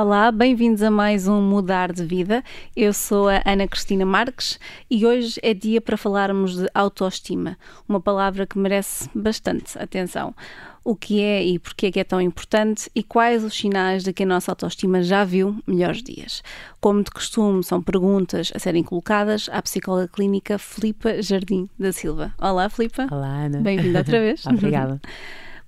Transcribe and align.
Olá, 0.00 0.30
bem-vindos 0.30 0.80
a 0.80 0.92
mais 0.92 1.26
um 1.26 1.42
Mudar 1.42 1.92
de 1.92 2.04
Vida. 2.04 2.44
Eu 2.76 2.92
sou 2.92 3.28
a 3.28 3.42
Ana 3.44 3.66
Cristina 3.66 4.06
Marques 4.06 4.56
e 4.88 5.04
hoje 5.04 5.40
é 5.42 5.52
dia 5.52 5.80
para 5.80 5.96
falarmos 5.96 6.56
de 6.56 6.68
autoestima, 6.72 7.58
uma 7.88 8.00
palavra 8.00 8.46
que 8.46 8.56
merece 8.60 9.10
bastante 9.12 9.76
atenção. 9.76 10.32
O 10.84 10.94
que 10.94 11.20
é 11.20 11.44
e 11.44 11.58
porquê 11.58 11.86
é 11.86 11.90
que 11.90 11.98
é 11.98 12.04
tão 12.04 12.20
importante 12.20 12.88
e 12.94 13.02
quais 13.02 13.42
os 13.42 13.58
sinais 13.58 14.04
de 14.04 14.12
que 14.12 14.22
a 14.22 14.26
nossa 14.26 14.52
autoestima 14.52 15.02
já 15.02 15.24
viu 15.24 15.60
melhores 15.66 16.00
dias. 16.00 16.44
Como 16.80 17.02
de 17.02 17.10
costume, 17.10 17.64
são 17.64 17.82
perguntas 17.82 18.52
a 18.54 18.60
serem 18.60 18.84
colocadas 18.84 19.50
à 19.50 19.60
psicóloga 19.60 20.06
clínica 20.06 20.60
Filipa 20.60 21.20
Jardim 21.20 21.68
da 21.76 21.90
Silva. 21.90 22.32
Olá, 22.40 22.70
Filipa. 22.70 23.08
Olá, 23.10 23.46
Ana. 23.46 23.58
Bem-vinda 23.58 23.98
outra 23.98 24.20
vez. 24.22 24.46
Obrigada. 24.46 25.00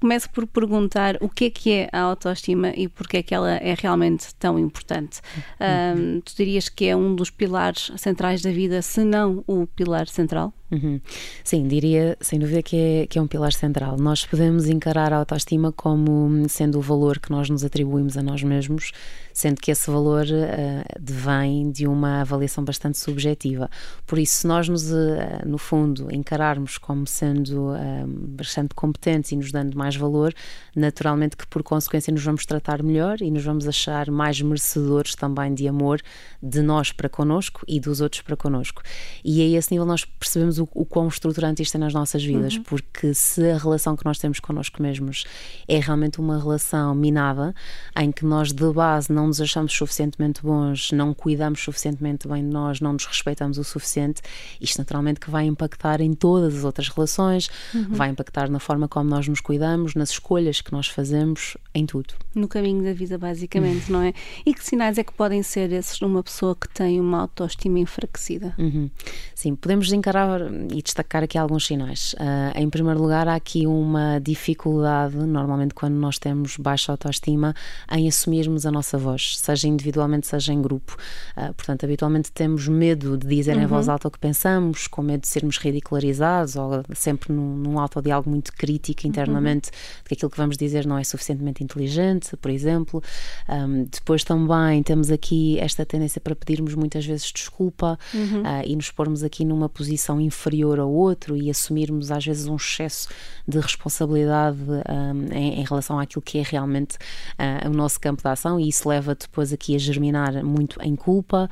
Começo 0.00 0.30
por 0.30 0.46
perguntar 0.46 1.18
o 1.20 1.28
que 1.28 1.44
é 1.44 1.50
que 1.50 1.72
é 1.72 1.88
a 1.92 2.00
autoestima 2.00 2.70
e 2.70 2.88
porque 2.88 3.18
é 3.18 3.22
que 3.22 3.34
ela 3.34 3.50
é 3.50 3.74
realmente 3.78 4.34
tão 4.36 4.58
importante. 4.58 5.20
Um, 5.60 6.20
tu 6.22 6.34
dirias 6.34 6.70
que 6.70 6.86
é 6.86 6.96
um 6.96 7.14
dos 7.14 7.28
pilares 7.28 7.92
centrais 7.96 8.40
da 8.40 8.50
vida, 8.50 8.80
se 8.80 9.04
não 9.04 9.44
o 9.46 9.66
pilar 9.66 10.08
central? 10.08 10.54
Uhum. 10.70 11.00
Sim, 11.42 11.66
diria 11.66 12.16
sem 12.20 12.38
dúvida 12.38 12.62
que 12.62 12.76
é, 12.76 13.06
que 13.06 13.18
é 13.18 13.22
um 13.22 13.26
pilar 13.26 13.52
central. 13.52 13.96
Nós 13.98 14.24
podemos 14.24 14.68
encarar 14.68 15.12
a 15.12 15.16
autoestima 15.16 15.72
como 15.72 16.48
sendo 16.48 16.78
o 16.78 16.80
valor 16.80 17.18
que 17.18 17.30
nós 17.30 17.50
nos 17.50 17.64
atribuímos 17.64 18.16
a 18.16 18.22
nós 18.22 18.42
mesmos, 18.44 18.92
sendo 19.32 19.60
que 19.60 19.72
esse 19.72 19.90
valor 19.90 20.26
uh, 20.26 21.00
vem 21.00 21.72
de 21.72 21.88
uma 21.88 22.20
avaliação 22.20 22.62
bastante 22.64 22.98
subjetiva. 22.98 23.68
Por 24.06 24.18
isso, 24.18 24.36
se 24.36 24.46
nós 24.46 24.68
nos, 24.68 24.90
uh, 24.92 24.96
no 25.44 25.58
fundo, 25.58 26.14
encararmos 26.14 26.78
como 26.78 27.04
sendo 27.04 27.72
uh, 27.72 28.06
bastante 28.06 28.72
competentes 28.72 29.32
e 29.32 29.36
nos 29.36 29.50
dando 29.50 29.76
mais 29.76 29.96
valor, 29.96 30.32
naturalmente 30.76 31.36
que 31.36 31.46
por 31.48 31.64
consequência 31.64 32.12
nos 32.12 32.22
vamos 32.22 32.46
tratar 32.46 32.80
melhor 32.80 33.20
e 33.20 33.30
nos 33.30 33.42
vamos 33.42 33.66
achar 33.66 34.08
mais 34.08 34.40
merecedores 34.40 35.16
também 35.16 35.52
de 35.52 35.66
amor 35.66 36.00
de 36.40 36.62
nós 36.62 36.92
para 36.92 37.08
connosco 37.08 37.62
e 37.66 37.80
dos 37.80 38.00
outros 38.00 38.22
para 38.22 38.36
connosco. 38.36 38.82
E 39.24 39.42
a 39.42 39.58
esse 39.58 39.72
nível 39.72 39.86
nós 39.86 40.04
percebemos 40.04 40.59
o, 40.60 40.68
o 40.74 40.84
quão 40.84 41.08
estruturante 41.08 41.62
isto 41.62 41.76
é 41.76 41.78
nas 41.78 41.94
nossas 41.94 42.24
vidas, 42.24 42.56
uhum. 42.56 42.62
porque 42.64 43.14
se 43.14 43.50
a 43.50 43.58
relação 43.58 43.96
que 43.96 44.04
nós 44.04 44.18
temos 44.18 44.40
connosco 44.40 44.82
mesmos 44.82 45.24
é 45.66 45.78
realmente 45.78 46.20
uma 46.20 46.38
relação 46.38 46.94
minada, 46.94 47.54
em 47.96 48.10
que 48.10 48.24
nós 48.24 48.52
de 48.52 48.72
base 48.72 49.12
não 49.12 49.26
nos 49.26 49.40
achamos 49.40 49.72
suficientemente 49.72 50.42
bons, 50.42 50.92
não 50.92 51.14
cuidamos 51.14 51.60
suficientemente 51.60 52.28
bem 52.28 52.44
de 52.44 52.50
nós, 52.50 52.80
não 52.80 52.92
nos 52.92 53.06
respeitamos 53.06 53.58
o 53.58 53.64
suficiente, 53.64 54.22
isto 54.60 54.78
naturalmente 54.78 55.20
que 55.20 55.30
vai 55.30 55.46
impactar 55.46 56.00
em 56.00 56.12
todas 56.12 56.56
as 56.56 56.64
outras 56.64 56.88
relações, 56.88 57.50
uhum. 57.74 57.86
vai 57.90 58.10
impactar 58.10 58.50
na 58.50 58.58
forma 58.58 58.88
como 58.88 59.08
nós 59.08 59.26
nos 59.26 59.40
cuidamos, 59.40 59.94
nas 59.94 60.10
escolhas 60.10 60.60
que 60.60 60.72
nós 60.72 60.86
fazemos, 60.86 61.56
em 61.74 61.86
tudo. 61.86 62.14
No 62.34 62.48
caminho 62.48 62.82
da 62.82 62.92
vida, 62.92 63.16
basicamente, 63.18 63.90
não 63.90 64.02
é? 64.02 64.12
E 64.44 64.54
que 64.54 64.64
sinais 64.64 64.98
é 64.98 65.04
que 65.04 65.12
podem 65.12 65.42
ser 65.42 65.72
esses 65.72 66.00
numa 66.00 66.22
pessoa 66.22 66.54
que 66.54 66.68
tem 66.68 67.00
uma 67.00 67.20
autoestima 67.20 67.78
enfraquecida? 67.78 68.54
Uhum. 68.58 68.90
Sim, 69.34 69.54
podemos 69.54 69.92
encarar 69.92 70.49
e 70.70 70.82
destacar 70.82 71.22
aqui 71.22 71.38
alguns 71.38 71.66
sinais. 71.66 72.14
Uh, 72.14 72.58
em 72.58 72.68
primeiro 72.68 73.00
lugar, 73.00 73.28
há 73.28 73.34
aqui 73.34 73.66
uma 73.66 74.18
dificuldade, 74.18 75.16
normalmente 75.16 75.74
quando 75.74 75.94
nós 75.94 76.18
temos 76.18 76.56
baixa 76.56 76.92
autoestima, 76.92 77.54
em 77.90 78.08
assumirmos 78.08 78.66
a 78.66 78.70
nossa 78.70 78.98
voz, 78.98 79.38
seja 79.38 79.68
individualmente, 79.68 80.26
seja 80.26 80.52
em 80.52 80.60
grupo. 80.60 80.96
Uh, 81.36 81.54
portanto, 81.54 81.84
habitualmente 81.84 82.30
temos 82.32 82.68
medo 82.68 83.16
de 83.16 83.26
dizer 83.26 83.56
uhum. 83.56 83.62
em 83.62 83.66
voz 83.66 83.88
alta 83.88 84.08
o 84.08 84.10
que 84.10 84.18
pensamos, 84.18 84.86
com 84.86 85.02
medo 85.02 85.22
de 85.22 85.28
sermos 85.28 85.58
ridicularizados 85.58 86.56
ou 86.56 86.82
sempre 86.94 87.32
num, 87.32 87.56
num 87.56 87.78
algo 87.78 88.30
muito 88.30 88.52
crítico 88.52 89.06
internamente 89.06 89.68
uhum. 89.68 90.02
de 90.02 90.08
que 90.08 90.14
aquilo 90.14 90.30
que 90.30 90.36
vamos 90.36 90.56
dizer 90.56 90.86
não 90.86 90.98
é 90.98 91.04
suficientemente 91.04 91.62
inteligente, 91.62 92.36
por 92.36 92.50
exemplo. 92.50 93.02
Um, 93.48 93.84
depois 93.84 94.24
também 94.24 94.82
temos 94.82 95.10
aqui 95.10 95.58
esta 95.58 95.86
tendência 95.86 96.20
para 96.20 96.34
pedirmos 96.34 96.74
muitas 96.74 97.04
vezes 97.04 97.32
desculpa 97.32 97.98
uhum. 98.12 98.42
uh, 98.42 98.62
e 98.64 98.74
nos 98.76 98.90
pormos 98.90 99.22
aqui 99.22 99.44
numa 99.44 99.68
posição 99.68 100.20
inferior 100.20 100.39
inferior 100.40 100.80
ao 100.80 100.90
outro 100.90 101.36
e 101.36 101.50
assumirmos 101.50 102.10
às 102.10 102.24
vezes 102.24 102.46
um 102.46 102.56
excesso 102.56 103.08
de 103.46 103.58
responsabilidade 103.58 104.58
um, 104.60 105.32
em, 105.32 105.60
em, 105.60 105.64
relação 105.64 105.98
àquilo 105.98 106.22
que 106.22 106.38
é 106.38 106.42
realmente 106.42 106.96
uh, 106.96 107.68
o 107.68 107.72
nosso 107.72 108.00
campo 108.00 108.22
de 108.22 108.28
ação 108.28 108.58
e 108.58 108.68
isso 108.68 108.88
leva 108.88 109.14
depois 109.14 109.52
aqui 109.52 109.74
a 109.74 109.78
germinar 109.78 110.42
muito 110.44 110.80
em 110.82 110.96
culpa. 110.96 111.48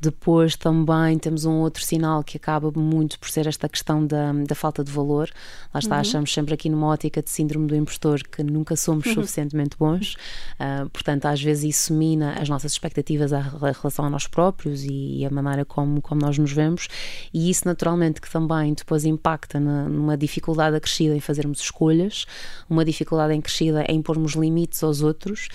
Depois 0.00 0.54
também 0.54 1.18
temos 1.18 1.44
um 1.44 1.54
outro 1.54 1.82
sinal 1.82 2.22
que 2.22 2.36
acaba 2.36 2.70
muito 2.70 3.18
por 3.18 3.28
ser 3.28 3.48
esta 3.48 3.68
questão 3.68 4.06
da, 4.06 4.32
da 4.32 4.54
falta 4.54 4.84
de 4.84 4.92
valor. 4.92 5.28
Lá 5.74 5.80
está, 5.80 5.96
uhum. 5.96 6.00
achamos 6.00 6.32
sempre 6.32 6.54
aqui 6.54 6.68
numa 6.68 6.86
ótica 6.86 7.20
de 7.20 7.30
síndrome 7.30 7.66
do 7.66 7.74
impostor 7.74 8.22
que 8.22 8.42
nunca 8.44 8.76
somos 8.76 9.06
uhum. 9.06 9.14
suficientemente 9.14 9.76
bons, 9.76 10.14
uh, 10.60 10.88
portanto, 10.90 11.26
às 11.26 11.42
vezes 11.42 11.76
isso 11.76 11.94
mina 11.94 12.34
as 12.34 12.48
nossas 12.48 12.72
expectativas 12.72 13.32
em 13.32 13.42
relação 13.42 14.04
a 14.04 14.10
nós 14.10 14.28
próprios 14.28 14.84
e, 14.84 15.18
e 15.18 15.26
a 15.26 15.30
maneira 15.30 15.64
como, 15.64 16.00
como 16.00 16.20
nós 16.20 16.38
nos 16.38 16.52
vemos, 16.52 16.88
e 17.34 17.50
isso 17.50 17.66
naturalmente 17.66 18.17
que 18.20 18.30
também 18.30 18.74
depois 18.74 19.04
impacta 19.04 19.58
na, 19.58 19.88
numa 19.88 20.16
dificuldade 20.16 20.76
acrescida 20.76 21.14
em 21.14 21.20
fazermos 21.20 21.60
escolhas, 21.60 22.26
uma 22.68 22.84
dificuldade 22.84 23.34
em 23.34 23.40
crescida 23.40 23.84
em 23.88 24.00
pormos 24.02 24.32
limites 24.32 24.82
aos 24.82 25.02
outros 25.02 25.48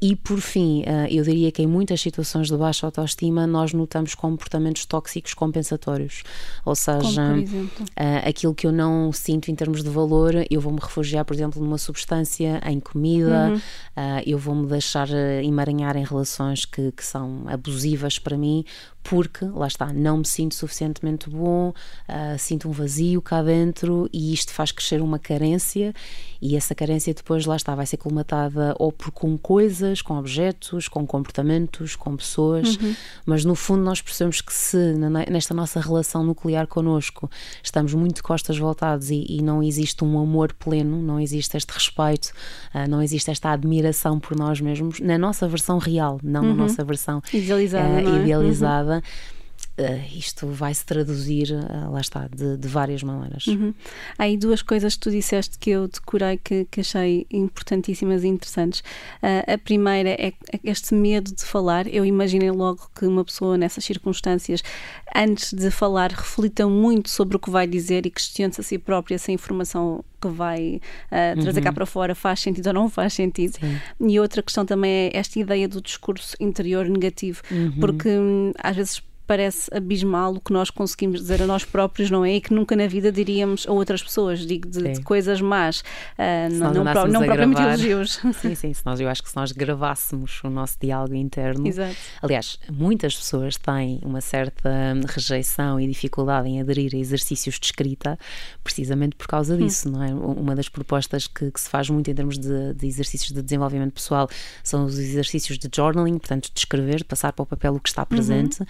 e 0.00 0.14
por 0.14 0.40
fim, 0.40 0.82
eh, 0.86 1.08
eu 1.10 1.24
diria 1.24 1.50
que 1.50 1.62
em 1.62 1.66
muitas 1.66 2.00
situações 2.00 2.48
de 2.48 2.56
baixa 2.56 2.86
autoestima 2.86 3.46
nós 3.46 3.72
notamos 3.72 4.14
comportamentos 4.14 4.84
tóxicos 4.84 5.34
compensatórios, 5.34 6.22
ou 6.64 6.74
seja, 6.76 7.34
eh, 7.96 8.28
aquilo 8.28 8.54
que 8.54 8.66
eu 8.66 8.72
não 8.72 9.12
sinto 9.12 9.50
em 9.50 9.54
termos 9.56 9.82
de 9.82 9.90
valor, 9.90 10.34
eu 10.48 10.60
vou 10.60 10.72
me 10.72 10.78
refugiar, 10.80 11.24
por 11.24 11.34
exemplo, 11.34 11.60
numa 11.62 11.78
substância, 11.78 12.60
em 12.64 12.78
comida, 12.78 13.50
uhum. 13.50 13.60
Eh, 13.96 14.22
eu 14.26 14.38
vou 14.38 14.54
me 14.54 14.68
deixar 14.68 15.08
emaranhar 15.42 15.96
em 15.96 16.04
relações 16.04 16.64
que, 16.64 16.92
que 16.92 17.04
são 17.04 17.42
abusivas 17.48 18.18
para 18.18 18.36
mim 18.36 18.64
porque, 19.08 19.46
lá 19.46 19.66
está, 19.66 19.90
não 19.90 20.18
me 20.18 20.26
sinto 20.26 20.54
suficientemente 20.54 21.30
bom, 21.30 21.70
uh, 21.70 22.38
sinto 22.38 22.68
um 22.68 22.72
vazio 22.72 23.22
cá 23.22 23.42
dentro 23.42 24.06
e 24.12 24.34
isto 24.34 24.52
faz 24.52 24.70
crescer 24.70 25.00
uma 25.00 25.18
carência 25.18 25.94
e 26.42 26.54
essa 26.54 26.74
carência 26.74 27.14
depois, 27.14 27.46
lá 27.46 27.56
está, 27.56 27.74
vai 27.74 27.86
ser 27.86 27.96
colmatada 27.96 28.74
ou 28.78 28.92
por 28.92 29.10
com 29.10 29.38
coisas, 29.38 29.87
com 30.02 30.18
objetos, 30.18 30.88
com 30.88 31.06
comportamentos, 31.06 31.96
com 31.96 32.16
pessoas, 32.16 32.76
uhum. 32.76 32.94
mas 33.26 33.44
no 33.44 33.54
fundo 33.54 33.82
nós 33.82 34.00
percebemos 34.00 34.40
que 34.40 34.52
se 34.52 34.94
nesta 35.30 35.54
nossa 35.54 35.80
relação 35.80 36.22
nuclear 36.22 36.66
connosco 36.66 37.30
estamos 37.62 37.94
muito 37.94 38.22
costas 38.22 38.58
voltadas 38.58 39.10
e, 39.10 39.24
e 39.28 39.42
não 39.42 39.62
existe 39.62 40.04
um 40.04 40.18
amor 40.18 40.52
pleno, 40.52 41.00
não 41.02 41.18
existe 41.18 41.56
este 41.56 41.72
respeito, 41.72 42.32
uh, 42.74 42.88
não 42.88 43.02
existe 43.02 43.30
esta 43.30 43.50
admiração 43.50 44.20
por 44.20 44.36
nós 44.36 44.60
mesmos, 44.60 45.00
na 45.00 45.18
nossa 45.18 45.48
versão 45.48 45.78
real, 45.78 46.20
não 46.22 46.42
uhum. 46.42 46.48
na 46.48 46.54
nossa 46.54 46.84
versão 46.84 47.22
idealizada. 47.32 48.08
Uh, 48.08 48.22
idealizada 48.22 49.02
Uh, 49.78 50.18
isto 50.18 50.48
vai 50.48 50.74
se 50.74 50.84
traduzir, 50.84 51.52
uh, 51.52 51.92
lá 51.92 52.00
está, 52.00 52.26
de, 52.26 52.56
de 52.56 52.66
várias 52.66 53.00
maneiras. 53.02 53.46
Uhum. 53.46 53.72
Há 54.18 54.24
aí 54.24 54.36
duas 54.36 54.60
coisas 54.60 54.94
que 54.94 55.00
tu 55.00 55.10
disseste 55.10 55.56
que 55.56 55.70
eu 55.70 55.86
decorei 55.86 56.36
que, 56.36 56.66
que 56.68 56.80
achei 56.80 57.26
importantíssimas 57.30 58.24
e 58.24 58.26
interessantes. 58.26 58.80
Uh, 59.22 59.54
a 59.54 59.56
primeira 59.56 60.10
é 60.10 60.32
este 60.64 60.94
medo 60.94 61.32
de 61.32 61.44
falar. 61.44 61.86
Eu 61.86 62.04
imaginei 62.04 62.50
logo 62.50 62.90
que 62.92 63.06
uma 63.06 63.24
pessoa 63.24 63.56
nessas 63.56 63.84
circunstâncias, 63.84 64.64
antes 65.14 65.52
de 65.52 65.70
falar, 65.70 66.10
reflita 66.10 66.66
muito 66.66 67.08
sobre 67.08 67.36
o 67.36 67.40
que 67.40 67.48
vai 67.50 67.66
dizer 67.66 68.04
e 68.04 68.10
questione-se 68.10 68.60
a 68.60 68.64
si 68.64 68.78
própria 68.78 69.16
se 69.16 69.30
a 69.30 69.34
informação 69.34 70.04
que 70.20 70.28
vai 70.28 70.80
uh, 71.06 71.40
trazer 71.40 71.60
uhum. 71.60 71.64
cá 71.64 71.72
para 71.72 71.86
fora 71.86 72.14
faz 72.14 72.40
sentido 72.40 72.66
ou 72.66 72.72
não 72.72 72.88
faz 72.88 73.12
sentido. 73.12 73.56
Sim. 73.60 73.78
E 74.08 74.18
outra 74.18 74.42
questão 74.42 74.66
também 74.66 74.90
é 74.90 75.10
esta 75.16 75.38
ideia 75.38 75.68
do 75.68 75.80
discurso 75.80 76.36
interior 76.40 76.88
negativo, 76.88 77.42
uhum. 77.48 77.78
porque 77.78 78.08
hum, 78.08 78.52
às 78.58 78.74
vezes 78.74 79.02
parece 79.28 79.68
abismal 79.76 80.32
o 80.34 80.40
que 80.40 80.50
nós 80.54 80.70
conseguimos 80.70 81.20
dizer 81.20 81.42
a 81.42 81.46
nós 81.46 81.62
próprios, 81.62 82.10
não 82.10 82.24
é? 82.24 82.36
E 82.36 82.40
que 82.40 82.52
nunca 82.52 82.74
na 82.74 82.86
vida 82.86 83.12
diríamos 83.12 83.68
a 83.68 83.72
outras 83.72 84.02
pessoas, 84.02 84.40
digo, 84.40 84.66
de, 84.66 84.94
de 84.94 85.02
coisas 85.02 85.38
más, 85.42 85.80
uh, 85.80 86.50
não, 86.50 86.72
não, 86.72 86.92
pro, 86.92 87.06
não 87.06 87.22
propriamente 87.22 87.60
elogios. 87.60 88.20
Sim, 88.40 88.54
sim, 88.54 88.72
se 88.72 88.86
nós, 88.86 88.98
eu 88.98 89.08
acho 89.08 89.22
que 89.22 89.28
se 89.28 89.36
nós 89.36 89.52
gravássemos 89.52 90.40
o 90.42 90.48
nosso 90.48 90.78
diálogo 90.80 91.14
interno. 91.14 91.66
Exato. 91.66 91.94
Aliás, 92.22 92.58
muitas 92.72 93.14
pessoas 93.14 93.56
têm 93.56 94.00
uma 94.02 94.22
certa 94.22 94.70
rejeição 95.06 95.78
e 95.78 95.86
dificuldade 95.86 96.48
em 96.48 96.60
aderir 96.60 96.94
a 96.94 96.96
exercícios 96.96 97.58
de 97.58 97.66
escrita, 97.66 98.18
precisamente 98.64 99.14
por 99.14 99.26
causa 99.26 99.54
hum. 99.54 99.58
disso, 99.58 99.90
hum. 99.90 99.92
não 99.92 100.02
é? 100.02 100.14
Uma 100.14 100.56
das 100.56 100.70
propostas 100.70 101.26
que, 101.26 101.50
que 101.50 101.60
se 101.60 101.68
faz 101.68 101.90
muito 101.90 102.10
em 102.10 102.14
termos 102.14 102.38
de, 102.38 102.72
de, 102.72 102.86
exercícios 102.86 103.32
de 103.32 103.42
desenvolvimento 103.42 103.92
pessoal 103.92 104.26
são 104.64 104.86
os 104.86 104.98
exercícios 104.98 105.58
de 105.58 105.68
journaling, 105.74 106.16
portanto, 106.16 106.50
de 106.50 106.58
escrever, 106.58 106.98
de 106.98 107.04
passar 107.04 107.34
para 107.34 107.42
o 107.42 107.46
papel 107.46 107.74
o 107.74 107.80
que 107.80 107.90
está 107.90 108.06
presente. 108.06 108.60
Uhum 108.60 108.66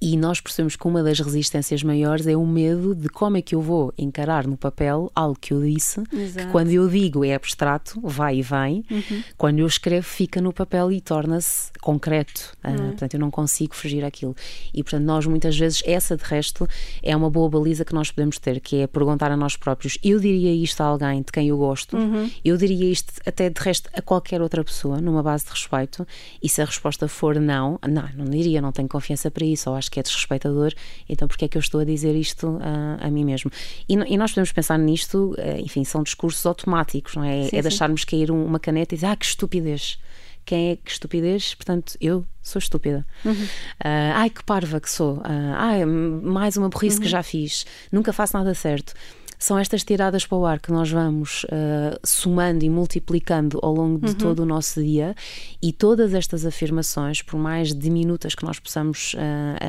E 0.00 0.16
nós 0.16 0.40
percebemos 0.40 0.76
que 0.76 0.86
uma 0.86 1.02
das 1.02 1.20
resistências 1.20 1.82
maiores 1.82 2.26
é 2.26 2.36
o 2.36 2.46
medo 2.46 2.94
de 2.94 3.08
como 3.08 3.36
é 3.36 3.42
que 3.42 3.54
eu 3.54 3.60
vou 3.60 3.92
encarar 3.96 4.46
no 4.46 4.56
papel 4.56 5.10
algo 5.14 5.36
que 5.40 5.52
eu 5.52 5.62
disse, 5.62 6.02
Exato. 6.12 6.46
que 6.46 6.52
quando 6.52 6.70
eu 6.70 6.88
digo 6.88 7.24
é 7.24 7.34
abstrato, 7.34 8.00
vai 8.02 8.38
e 8.38 8.42
vem, 8.42 8.84
uhum. 8.90 9.22
quando 9.36 9.58
eu 9.58 9.66
escrevo 9.66 10.06
fica 10.06 10.40
no 10.40 10.52
papel 10.52 10.92
e 10.92 11.00
torna-se 11.00 11.70
concreto. 11.80 12.52
Uh, 12.64 12.88
portanto, 12.88 13.14
eu 13.14 13.20
não 13.20 13.30
consigo 13.30 13.74
fugir 13.74 14.04
àquilo. 14.04 14.34
E, 14.74 14.82
portanto, 14.82 15.04
nós 15.04 15.26
muitas 15.26 15.56
vezes, 15.56 15.82
essa 15.86 16.16
de 16.16 16.24
resto, 16.24 16.68
é 17.02 17.16
uma 17.16 17.30
boa 17.30 17.48
baliza 17.48 17.84
que 17.84 17.94
nós 17.94 18.10
podemos 18.10 18.38
ter, 18.38 18.60
que 18.60 18.76
é 18.76 18.86
perguntar 18.86 19.30
a 19.30 19.36
nós 19.36 19.56
próprios: 19.56 19.98
eu 20.02 20.18
diria 20.18 20.52
isto 20.52 20.80
a 20.80 20.86
alguém 20.86 21.22
de 21.22 21.32
quem 21.32 21.48
eu 21.48 21.56
gosto, 21.56 21.96
uhum. 21.96 22.30
eu 22.44 22.56
diria 22.56 22.90
isto 22.90 23.12
até 23.24 23.48
de 23.48 23.60
resto 23.60 23.88
a 23.92 24.02
qualquer 24.02 24.40
outra 24.40 24.62
pessoa, 24.64 25.00
numa 25.00 25.22
base 25.22 25.44
de 25.44 25.50
respeito, 25.50 26.06
e 26.42 26.48
se 26.48 26.60
a 26.60 26.64
resposta 26.64 27.08
for 27.08 27.38
não, 27.38 27.78
não, 27.88 28.08
não 28.14 28.24
diria, 28.24 28.60
não 28.60 28.72
tenho 28.72 28.88
confiança 28.88 29.30
para 29.30 29.44
isso, 29.44 29.70
ou 29.70 29.76
acho 29.76 29.85
que 29.88 30.00
é 30.00 30.02
desrespeitador, 30.02 30.72
então 31.08 31.26
porque 31.28 31.44
é 31.44 31.48
que 31.48 31.56
eu 31.56 31.60
estou 31.60 31.80
a 31.80 31.84
dizer 31.84 32.14
isto 32.14 32.58
a, 32.60 33.06
a 33.06 33.10
mim 33.10 33.24
mesmo? 33.24 33.50
E, 33.88 33.94
e, 33.94 34.16
nós 34.16 34.30
podemos 34.30 34.52
pensar 34.52 34.78
nisto, 34.78 35.34
eh, 35.38 35.60
enfim, 35.60 35.84
são 35.84 36.02
discursos 36.02 36.44
automáticos, 36.46 37.14
não 37.14 37.24
é? 37.24 37.44
Sim, 37.48 37.56
é 37.56 37.62
deixarmos 37.62 38.04
cair 38.04 38.30
uma 38.30 38.58
caneta 38.58 38.94
e 38.94 38.96
dizer, 38.96 39.06
ah, 39.06 39.16
que 39.16 39.24
estupidez 39.24 39.98
quem 40.46 40.70
é 40.70 40.76
que 40.76 40.90
estupidez? 40.90 41.54
Portanto, 41.54 41.98
eu 42.00 42.24
sou 42.40 42.60
estúpida. 42.60 43.04
Uhum. 43.24 43.32
Uh, 43.32 44.14
ai, 44.14 44.30
que 44.30 44.44
parva 44.44 44.80
que 44.80 44.88
sou. 44.88 45.16
Uh, 45.16 45.54
ai, 45.56 45.84
mais 45.84 46.56
uma 46.56 46.68
burrice 46.68 46.98
uhum. 46.98 47.02
que 47.02 47.08
já 47.08 47.22
fiz. 47.22 47.66
Nunca 47.90 48.12
faço 48.12 48.38
nada 48.38 48.54
certo. 48.54 48.94
São 49.38 49.58
estas 49.58 49.84
tiradas 49.84 50.26
para 50.26 50.38
o 50.38 50.46
ar 50.46 50.60
que 50.60 50.72
nós 50.72 50.90
vamos 50.90 51.44
uh, 51.44 51.98
somando 52.04 52.64
e 52.64 52.70
multiplicando 52.70 53.58
ao 53.62 53.72
longo 53.72 53.98
de 53.98 54.12
uhum. 54.12 54.18
todo 54.18 54.40
o 54.40 54.46
nosso 54.46 54.82
dia 54.82 55.14
e 55.62 55.72
todas 55.72 56.14
estas 56.14 56.46
afirmações, 56.46 57.22
por 57.22 57.38
mais 57.38 57.74
diminutas 57.74 58.34
que 58.34 58.44
nós 58.44 58.58
possamos 58.58 59.14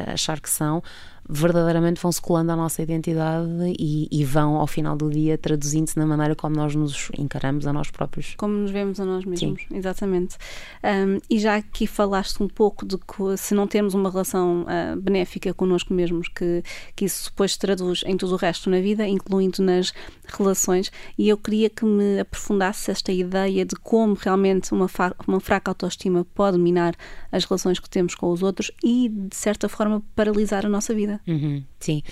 achar 0.08 0.40
que 0.40 0.50
são, 0.50 0.81
verdadeiramente 1.30 2.02
vão-se 2.02 2.22
colando 2.22 2.52
à 2.52 2.56
nossa 2.56 2.82
identidade 2.82 3.50
e, 3.78 4.08
e 4.12 4.24
vão, 4.24 4.56
ao 4.56 4.68
final 4.68 4.96
do 4.96 5.10
dia, 5.10 5.38
traduzindo-se 5.38 5.98
na 5.98 6.06
maneira 6.06 6.36
como 6.36 6.56
nós 6.56 6.74
nos 6.76 7.10
encaramos 7.18 7.68
a 7.68 7.74
nós 7.74 7.92
próprios. 7.92 8.36
Como 8.38 8.54
nos 8.54 8.72
vemos 8.72 9.00
a 9.00 9.06
nós 9.06 9.26
mesmos, 9.26 9.62
Sim. 9.62 9.76
exatamente. 9.76 10.38
Um, 10.84 11.20
e 11.30 11.40
já 11.40 11.56
aqui 11.56 11.86
falaste 11.86 12.42
um 12.42 12.48
pouco 12.48 12.86
de 12.86 12.98
que 12.98 13.38
se 13.38 13.54
não 13.54 13.68
temos 13.68 13.94
uma 13.94 14.10
relação 14.10 14.64
uh, 14.64 15.00
benéfica 15.00 15.54
connosco 15.54 15.94
mesmos, 15.94 16.28
que, 16.30 16.64
que 16.96 17.06
isso 17.06 17.30
depois 17.30 17.54
se 17.54 17.60
traduz 17.60 18.04
em 18.06 18.16
tudo 18.16 18.34
o 18.34 18.38
resto 18.38 18.70
na 18.70 18.80
vida, 18.80 19.08
incluindo 19.08 19.62
nas 19.62 19.94
relações, 20.28 20.92
e 21.18 21.30
eu 21.30 21.38
queria 21.38 21.70
que 21.70 21.86
me 21.86 22.20
aprofundasse 22.20 22.92
esta 22.92 23.12
ideia 23.12 23.66
de 23.66 23.76
como 23.76 24.14
realmente 24.14 24.72
uma, 24.72 24.88
uma 25.28 25.40
fraca 25.40 25.72
autoestima 25.72 26.26
pode 26.34 26.58
minar 26.58 26.96
as 27.32 27.46
relações 27.46 27.80
que 27.80 27.90
temos 27.90 28.16
com 28.16 28.32
os 28.32 28.44
outros 28.44 28.72
e, 28.84 29.10
de 29.10 29.36
certa 29.36 29.68
forma, 29.68 30.02
paralisar 30.16 30.66
a 30.66 30.70
nossa 30.70 30.94
vida. 30.94 31.17
Uhum, 31.28 31.64
sim. 31.80 32.04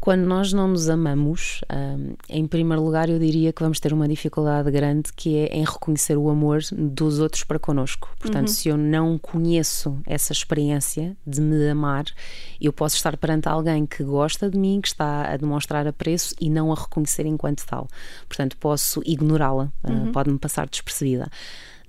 Quando 0.00 0.22
nós 0.22 0.52
não 0.52 0.68
nos 0.68 0.88
amamos, 0.88 1.60
um, 1.70 2.14
em 2.28 2.46
primeiro 2.46 2.82
lugar, 2.82 3.08
eu 3.08 3.18
diria 3.18 3.52
que 3.52 3.62
vamos 3.62 3.80
ter 3.80 3.92
uma 3.92 4.06
dificuldade 4.06 4.70
grande 4.70 5.12
que 5.14 5.36
é 5.36 5.56
em 5.56 5.64
reconhecer 5.64 6.16
o 6.16 6.30
amor 6.30 6.60
dos 6.72 7.18
outros 7.18 7.44
para 7.44 7.58
connosco. 7.58 8.08
Portanto, 8.18 8.48
uhum. 8.48 8.54
se 8.54 8.68
eu 8.68 8.76
não 8.76 9.18
conheço 9.18 9.98
essa 10.06 10.32
experiência 10.32 11.16
de 11.26 11.40
me 11.40 11.68
amar, 11.68 12.04
eu 12.60 12.72
posso 12.72 12.96
estar 12.96 13.16
perante 13.16 13.48
alguém 13.48 13.84
que 13.86 14.04
gosta 14.04 14.48
de 14.48 14.58
mim, 14.58 14.80
que 14.80 14.88
está 14.88 15.32
a 15.32 15.36
demonstrar 15.36 15.86
apreço 15.86 16.34
e 16.40 16.48
não 16.48 16.72
a 16.72 16.74
reconhecer 16.74 17.26
enquanto 17.26 17.66
tal. 17.66 17.88
Portanto, 18.28 18.56
posso 18.56 19.02
ignorá-la, 19.04 19.72
uhum. 19.82 20.08
uh, 20.08 20.12
pode-me 20.12 20.38
passar 20.38 20.68
despercebida. 20.68 21.28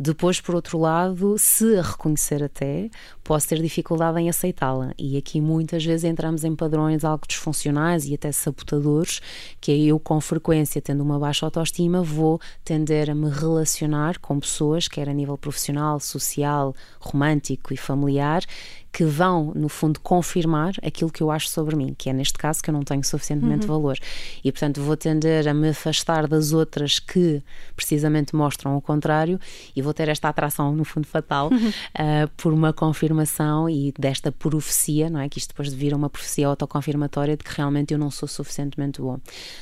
Depois, 0.01 0.39
por 0.39 0.55
outro 0.55 0.79
lado, 0.79 1.37
se 1.37 1.75
a 1.75 1.81
reconhecer 1.81 2.41
até, 2.41 2.89
posso 3.21 3.49
ter 3.49 3.61
dificuldade 3.61 4.17
em 4.17 4.29
aceitá-la. 4.29 4.93
E 4.97 5.17
aqui 5.17 5.41
muitas 5.41 5.83
vezes 5.83 6.05
entramos 6.05 6.45
em 6.45 6.55
padrões 6.55 7.03
algo 7.03 7.27
disfuncionais 7.27 8.07
e 8.07 8.13
até 8.13 8.31
sabotadores, 8.31 9.19
que 9.59 9.73
é 9.73 9.77
eu, 9.77 9.99
com 9.99 10.21
frequência, 10.21 10.81
tendo 10.81 11.03
uma 11.03 11.19
baixa 11.19 11.45
autoestima, 11.45 12.01
vou 12.01 12.39
tender 12.63 13.09
a 13.09 13.13
me 13.13 13.29
relacionar 13.29 14.19
com 14.19 14.39
pessoas, 14.39 14.87
quer 14.87 15.09
a 15.09 15.13
nível 15.13 15.37
profissional, 15.37 15.99
social, 15.99 16.73
romântico 17.01 17.73
e 17.73 17.77
familiar, 17.77 18.43
que 18.91 19.05
vão, 19.05 19.53
no 19.55 19.69
fundo, 19.69 19.99
confirmar 19.99 20.73
aquilo 20.83 21.11
que 21.11 21.21
eu 21.21 21.29
acho 21.31 21.47
sobre 21.49 21.75
mim, 21.75 21.95
que 21.97 22.09
é 22.09 22.13
neste 22.13 22.37
caso 22.37 22.61
que 22.61 22.69
eu 22.69 22.73
não 22.73 22.81
tenho 22.81 23.03
suficientemente 23.03 23.67
uhum. 23.67 23.73
valor. 23.73 23.97
E, 24.43 24.51
portanto, 24.51 24.81
vou 24.81 24.97
tender 24.97 25.47
a 25.47 25.53
me 25.53 25.69
afastar 25.69 26.27
das 26.27 26.51
outras 26.51 26.99
que 26.99 27.41
precisamente 27.75 28.35
mostram 28.35 28.75
o 28.75 28.81
contrário 28.81 29.39
e 29.75 29.81
vou 29.81 29.93
ter 29.93 30.09
esta 30.09 30.27
atração, 30.27 30.75
no 30.75 30.83
fundo, 30.83 31.07
fatal 31.07 31.49
uhum. 31.51 31.69
uh, 31.69 32.29
por 32.35 32.51
uma 32.51 32.73
confirmação 32.73 33.69
e 33.69 33.93
desta 33.97 34.31
profecia, 34.31 35.09
não 35.09 35.19
é? 35.19 35.29
Que 35.29 35.37
isto 35.37 35.49
depois 35.49 35.69
de 35.69 35.75
vir 35.75 35.93
uma 35.93 36.09
profecia 36.09 36.47
autoconfirmatória 36.47 37.37
de 37.37 37.43
que 37.43 37.55
realmente 37.55 37.93
eu 37.93 37.99
não 37.99 38.09
sou 38.09 38.27
suficientemente 38.27 39.01
bom. 39.01 39.19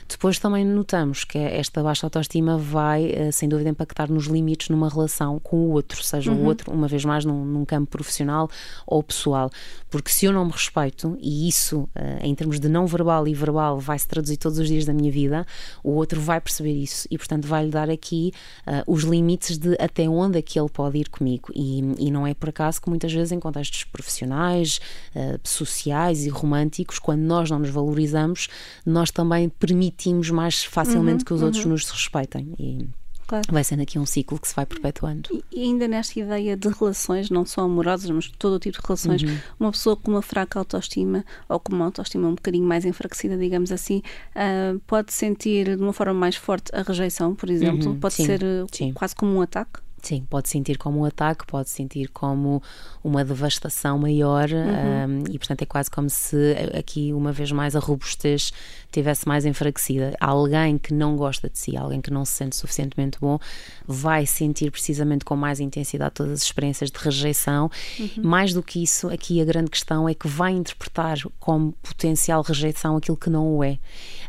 Depois 0.08 0.40
também 0.40 0.66
notamos 0.66 1.26
que 1.26 1.38
esta 1.38 1.84
baixa 1.84 2.06
autoestima 2.06 2.58
vai, 2.58 3.08
uh, 3.08 3.32
sem 3.32 3.50
dúvida, 3.50 3.70
impactar 3.70 4.10
nos 4.10 4.26
limites 4.26 4.70
numa 4.70 4.90
relação 4.90 5.38
com 5.40 5.58
o 5.58 5.72
outro, 5.72 6.02
seja 6.02 6.32
uhum. 6.32 6.44
o 6.44 6.46
outro, 6.46 6.72
uma 6.72 6.88
vez 6.88 7.04
mais, 7.04 7.26
num, 7.26 7.44
num 7.44 7.66
campo 7.66 7.92
profissional 7.92 8.50
ou 8.86 9.04
pessoal 9.04 9.17
pessoal, 9.18 9.50
porque 9.90 10.12
se 10.12 10.26
eu 10.26 10.32
não 10.32 10.46
me 10.46 10.52
respeito, 10.52 11.18
e 11.20 11.48
isso 11.48 11.90
eh, 11.96 12.20
em 12.22 12.36
termos 12.36 12.60
de 12.60 12.70
não 12.70 12.86
verbal 12.86 13.28
e 13.28 13.34
verbal 13.34 13.80
vai 13.80 13.98
se 13.98 14.08
traduzir 14.08 14.38
todos 14.38 14.60
os 14.60 14.68
dias 14.68 14.86
da 14.86 14.94
minha 14.94 15.12
vida, 15.12 15.46
o 15.84 15.92
outro 15.92 16.22
vai 16.22 16.40
perceber 16.40 16.74
isso 16.74 17.08
e, 17.10 17.18
portanto, 17.18 17.48
vai-lhe 17.48 17.72
dar 17.72 17.90
aqui 17.90 18.32
uh, 18.68 18.92
os 18.92 19.04
limites 19.04 19.58
de 19.58 19.76
até 19.80 20.08
onde 20.08 20.38
é 20.38 20.42
que 20.42 20.60
ele 20.60 20.70
pode 20.70 20.98
ir 20.98 21.10
comigo. 21.10 21.50
E, 21.56 21.80
e 21.98 22.12
não 22.12 22.28
é 22.28 22.34
por 22.34 22.50
acaso 22.50 22.82
que 22.82 22.90
muitas 22.90 23.12
vezes 23.12 23.32
em 23.32 23.40
contextos 23.40 23.84
profissionais, 23.86 24.80
uh, 25.16 25.40
sociais 25.44 26.26
e 26.26 26.30
românticos, 26.30 27.00
quando 27.00 27.22
nós 27.22 27.50
não 27.50 27.60
nos 27.60 27.70
valorizamos, 27.70 28.48
nós 28.86 29.12
também 29.12 29.50
permitimos 29.50 30.30
mais 30.30 30.64
facilmente 30.64 31.22
uhum, 31.22 31.26
que 31.26 31.34
os 31.34 31.42
outros 31.42 31.64
uhum. 31.64 31.72
nos 31.72 31.90
respeitem. 31.90 32.54
E, 32.60 32.88
Claro. 33.28 33.46
Vai 33.52 33.64
sendo 33.64 33.82
aqui 33.82 34.00
um 34.00 34.06
ciclo 34.06 34.40
que 34.40 34.48
se 34.48 34.56
vai 34.56 34.66
perpetuando. 34.66 35.30
E, 35.52 35.64
ainda 35.64 35.86
nesta 35.88 36.18
ideia 36.18 36.56
de 36.56 36.70
relações, 36.70 37.30
não 37.30 37.46
só 37.46 37.62
amorosas, 37.62 38.10
mas 38.10 38.32
todo 38.40 38.54
o 38.54 38.60
tipo 38.60 38.80
de 38.80 38.88
relações, 38.88 39.22
uhum. 39.22 39.38
uma 39.60 39.72
pessoa 39.72 39.98
com 39.98 40.12
uma 40.12 40.22
fraca 40.22 40.58
autoestima 40.58 41.26
ou 41.50 41.60
com 41.60 41.76
uma 41.76 41.86
autoestima 41.86 42.28
um 42.28 42.36
bocadinho 42.36 42.66
mais 42.66 42.86
enfraquecida, 42.86 43.38
digamos 43.38 43.72
assim, 43.72 44.02
uh, 44.34 44.80
pode 44.88 45.12
sentir 45.12 45.76
de 45.76 45.84
uma 45.84 45.92
forma 45.92 46.14
mais 46.14 46.38
forte 46.38 46.72
a 46.74 46.82
rejeição, 46.82 47.36
por 47.36 47.50
exemplo, 47.50 47.90
uhum. 47.90 48.00
pode 48.00 48.14
sim, 48.14 48.26
ser 48.26 48.42
uh, 48.42 48.66
sim. 48.72 48.94
quase 48.94 49.14
como 49.14 49.36
um 49.36 49.42
ataque. 49.42 49.87
Sim, 50.08 50.26
pode 50.30 50.48
sentir 50.48 50.78
como 50.78 51.02
um 51.02 51.04
ataque, 51.06 51.46
pode 51.46 51.70
sentir 51.70 52.08
como 52.08 52.64
uma 53.04 53.26
devastação 53.26 54.00
maior 54.00 54.48
uhum. 54.50 55.24
um, 55.24 55.24
e, 55.30 55.38
portanto, 55.38 55.64
é 55.64 55.66
quase 55.66 55.92
como 55.92 56.10
se 56.10 56.56
aqui, 56.78 57.12
uma 57.12 57.34
vez 57.34 57.52
mais, 57.52 57.76
a 57.76 57.80
robustez 57.80 58.54
tivesse 58.90 59.28
mais 59.28 59.46
enfraquecida. 59.46 60.16
Alguém 60.22 60.78
que 60.78 60.94
não 60.94 61.18
gosta 61.18 61.50
de 61.50 61.60
si, 61.60 61.76
alguém 61.76 62.00
que 62.00 62.10
não 62.10 62.24
se 62.24 62.32
sente 62.32 62.56
suficientemente 62.56 63.20
bom, 63.20 63.38
vai 63.86 64.26
sentir 64.26 64.72
precisamente 64.72 65.26
com 65.26 65.36
mais 65.36 65.60
intensidade 65.60 66.14
todas 66.16 66.32
as 66.32 66.44
experiências 66.44 66.90
de 66.90 66.98
rejeição. 66.98 67.70
Uhum. 68.00 68.24
Mais 68.24 68.54
do 68.54 68.64
que 68.64 68.82
isso, 68.82 69.10
aqui 69.10 69.42
a 69.42 69.46
grande 69.46 69.70
questão 69.70 70.08
é 70.08 70.14
que 70.14 70.28
vai 70.28 70.54
interpretar 70.54 71.18
como 71.38 71.74
potencial 71.84 72.42
rejeição 72.42 72.96
aquilo 72.96 73.18
que 73.18 73.30
não 73.30 73.58
o 73.58 73.64
é. 73.64 73.78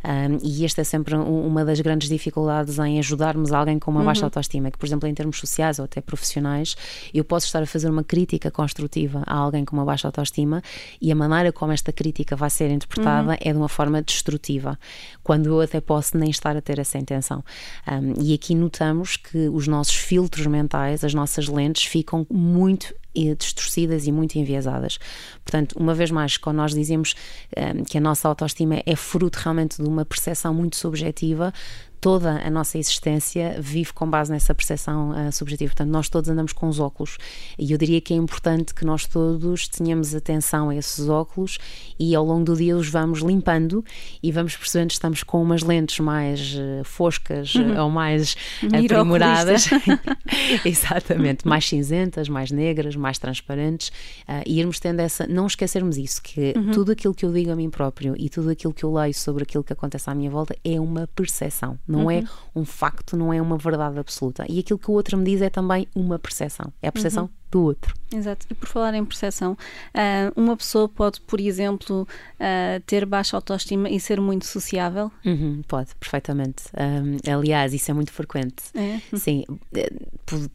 Um, 0.04 0.38
e 0.42 0.64
esta 0.64 0.80
é 0.80 0.84
sempre 0.84 1.14
uma 1.14 1.64
das 1.64 1.80
grandes 1.80 2.08
dificuldades 2.08 2.78
em 2.78 2.98
ajudarmos 2.98 3.52
alguém 3.52 3.78
com 3.78 3.90
uma 3.90 4.02
baixa 4.02 4.22
uhum. 4.22 4.26
autoestima, 4.26 4.70
que, 4.70 4.78
por 4.78 4.86
exemplo, 4.86 5.08
em 5.08 5.14
termos 5.14 5.38
sociais 5.38 5.67
ou 5.78 5.84
até 5.84 6.00
profissionais, 6.00 6.76
eu 7.12 7.24
posso 7.24 7.46
estar 7.46 7.62
a 7.62 7.66
fazer 7.66 7.90
uma 7.90 8.04
crítica 8.04 8.50
construtiva 8.50 9.22
a 9.26 9.34
alguém 9.34 9.64
com 9.64 9.76
uma 9.76 9.84
baixa 9.84 10.08
autoestima 10.08 10.62
e 11.00 11.12
a 11.12 11.14
maneira 11.14 11.52
como 11.52 11.72
esta 11.72 11.92
crítica 11.92 12.34
vai 12.34 12.48
ser 12.48 12.70
interpretada 12.70 13.32
uhum. 13.32 13.38
é 13.40 13.52
de 13.52 13.58
uma 13.58 13.68
forma 13.68 14.00
destrutiva, 14.00 14.78
quando 15.22 15.46
eu 15.46 15.60
até 15.60 15.80
posso 15.80 16.16
nem 16.16 16.30
estar 16.30 16.56
a 16.56 16.60
ter 16.62 16.78
essa 16.78 16.96
intenção. 16.96 17.44
Um, 17.86 18.22
e 18.22 18.32
aqui 18.32 18.54
notamos 18.54 19.16
que 19.16 19.48
os 19.48 19.66
nossos 19.66 19.94
filtros 19.94 20.46
mentais, 20.46 21.04
as 21.04 21.12
nossas 21.12 21.48
lentes, 21.48 21.84
ficam 21.84 22.26
muito 22.30 22.94
distorcidas 23.36 24.06
e 24.06 24.12
muito 24.12 24.36
enviesadas. 24.36 24.98
Portanto, 25.44 25.74
uma 25.78 25.94
vez 25.94 26.10
mais, 26.10 26.36
quando 26.36 26.56
nós 26.56 26.72
dizemos 26.72 27.14
um, 27.56 27.84
que 27.84 27.98
a 27.98 28.00
nossa 28.00 28.28
autoestima 28.28 28.82
é 28.84 28.94
fruto 28.94 29.38
realmente 29.38 29.82
de 29.82 29.88
uma 29.88 30.04
percepção 30.04 30.54
muito 30.54 30.76
subjetiva, 30.76 31.52
toda 32.00 32.40
a 32.44 32.50
nossa 32.50 32.78
existência 32.78 33.56
vive 33.60 33.92
com 33.92 34.08
base 34.08 34.30
nessa 34.30 34.54
percepção 34.54 35.10
uh, 35.10 35.32
subjetiva. 35.32 35.70
Portanto, 35.70 35.90
nós 35.90 36.08
todos 36.08 36.30
andamos 36.30 36.52
com 36.52 36.68
os 36.68 36.78
óculos 36.78 37.18
e 37.58 37.72
eu 37.72 37.78
diria 37.78 38.00
que 38.00 38.14
é 38.14 38.16
importante 38.16 38.74
que 38.74 38.84
nós 38.84 39.06
todos 39.06 39.68
tenhamos 39.68 40.14
atenção 40.14 40.70
a 40.70 40.76
esses 40.76 41.08
óculos 41.08 41.58
e 41.98 42.14
ao 42.14 42.24
longo 42.24 42.44
do 42.44 42.56
dia 42.56 42.76
os 42.76 42.88
vamos 42.88 43.20
limpando 43.20 43.84
e 44.22 44.30
vamos 44.30 44.56
percebendo 44.56 44.88
que 44.88 44.94
estamos 44.94 45.22
com 45.22 45.42
umas 45.42 45.62
lentes 45.62 45.98
mais 46.00 46.54
uh, 46.54 46.84
foscas 46.84 47.54
uhum. 47.54 47.82
ou 47.82 47.90
mais 47.90 48.36
aprimoradas. 48.72 49.68
Exatamente, 50.64 51.46
mais 51.46 51.68
cinzentas, 51.68 52.28
mais 52.28 52.50
negras, 52.50 52.94
mais 52.94 53.18
transparentes 53.18 53.88
uh, 54.28 54.42
e 54.46 54.60
irmos 54.60 54.78
tendo 54.78 55.00
essa. 55.00 55.26
Não 55.26 55.46
esquecermos 55.46 55.96
isso, 55.96 56.22
que 56.22 56.54
uhum. 56.56 56.70
tudo 56.70 56.92
aquilo 56.92 57.14
que 57.14 57.24
eu 57.24 57.32
digo 57.32 57.50
a 57.50 57.56
mim 57.56 57.70
próprio 57.70 58.14
e 58.16 58.28
tudo 58.28 58.50
aquilo 58.50 58.72
que 58.72 58.84
eu 58.84 58.92
leio 58.92 59.14
sobre 59.14 59.42
aquilo 59.42 59.64
que 59.64 59.72
acontece 59.72 60.08
à 60.08 60.14
minha 60.14 60.30
volta 60.30 60.56
é 60.64 60.80
uma 60.80 61.06
percepção 61.08 61.78
não 61.88 62.10
é 62.10 62.18
uhum. 62.18 62.24
é 62.24 62.58
um 62.58 62.64
facto, 62.64 63.16
não 63.16 63.32
é 63.32 63.40
uma 63.40 63.56
verdade 63.56 63.98
absoluta. 63.98 64.44
E 64.48 64.58
aquilo 64.58 64.78
que 64.78 64.90
o 64.90 64.94
outro 64.94 65.16
me 65.16 65.24
diz 65.24 65.40
é 65.40 65.48
também 65.48 65.88
uma 65.94 66.18
percepção. 66.18 66.72
É 66.82 66.88
a 66.88 66.92
percepção 66.92 67.24
uhum. 67.24 67.30
Do 67.50 67.62
outro. 67.62 67.94
Exato. 68.14 68.46
E 68.50 68.54
por 68.54 68.68
falar 68.68 68.94
em 68.94 69.04
percepção, 69.04 69.52
uh, 69.52 70.40
uma 70.40 70.56
pessoa 70.56 70.88
pode, 70.88 71.20
por 71.20 71.38
exemplo, 71.40 72.02
uh, 72.02 72.80
ter 72.86 73.04
baixa 73.04 73.36
autoestima 73.36 73.88
e 73.90 74.00
ser 74.00 74.18
muito 74.20 74.46
sociável? 74.46 75.12
Uhum, 75.24 75.62
pode, 75.68 75.94
perfeitamente. 75.96 76.64
Um, 76.74 77.32
aliás, 77.32 77.74
isso 77.74 77.90
é 77.90 77.94
muito 77.94 78.12
frequente. 78.12 78.62
É? 78.74 79.00
Sim. 79.16 79.44
Eh, 79.74 79.92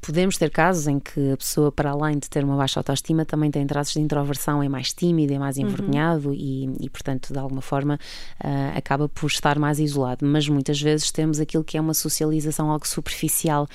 podemos 0.02 0.38
ter 0.38 0.50
casos 0.50 0.88
em 0.88 1.00
que 1.00 1.32
a 1.32 1.38
pessoa, 1.38 1.72
para 1.72 1.92
além 1.92 2.18
de 2.18 2.30
ter 2.30 2.44
uma 2.44 2.58
baixa 2.58 2.80
autoestima, 2.80 3.24
também 3.24 3.52
tem 3.52 3.66
traços 3.68 3.94
de 3.94 4.00
introversão, 4.00 4.64
é 4.64 4.70
mais 4.70 4.92
tímido, 4.92 5.34
é 5.34 5.38
mais 5.38 5.58
uhum. 5.58 5.64
envergonhado 5.64 6.30
uhum. 6.30 6.36
e, 6.36 6.86
e, 6.86 6.90
portanto, 6.90 7.32
de 7.32 7.40
alguma 7.40 7.62
forma, 7.62 8.00
acaba 8.76 9.08
por 9.08 9.28
estar 9.28 9.60
mais 9.60 9.80
isolado. 9.80 10.26
Mas 10.26 10.48
muitas 10.48 10.82
vezes 10.82 11.12
temos 11.12 11.40
aquilo 11.40 11.64
que 11.64 11.78
é 11.78 11.82
uma 11.82 11.94
socialização 11.94 12.72
algo 12.72 12.88
superficial, 12.88 13.68